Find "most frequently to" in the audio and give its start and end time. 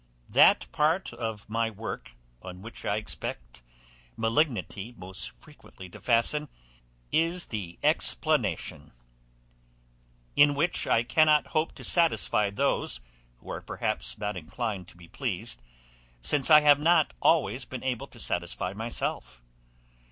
4.97-6.01